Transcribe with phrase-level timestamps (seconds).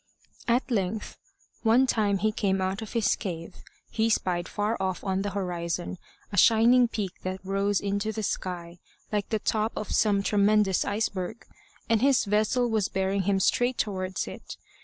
[0.47, 1.17] At length,
[1.61, 3.57] one time he came out of his cave,
[3.91, 5.99] he spied far off on the horizon,
[6.31, 8.79] a shining peak that rose into the sky
[9.11, 11.45] like the top of some tremendous iceberg;
[11.87, 14.57] and his vessel was bearing him straight towards it.